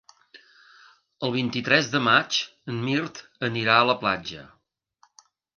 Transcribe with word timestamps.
El 1.27 1.33
vint-i-tres 1.35 1.91
de 1.95 2.01
maig 2.07 2.39
en 2.73 2.81
Mirt 2.89 3.23
anirà 3.51 3.79
a 3.83 3.87
la 3.93 3.99
platja. 4.03 4.49